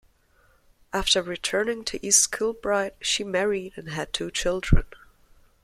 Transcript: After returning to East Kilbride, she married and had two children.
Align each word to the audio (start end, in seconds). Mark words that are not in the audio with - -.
After 0.91 1.21
returning 1.21 1.83
to 1.83 2.03
East 2.03 2.31
Kilbride, 2.31 2.93
she 3.01 3.23
married 3.23 3.73
and 3.75 3.89
had 3.89 4.11
two 4.13 4.31
children. 4.31 4.85